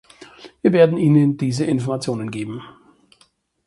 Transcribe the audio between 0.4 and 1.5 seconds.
Wir werden Ihnen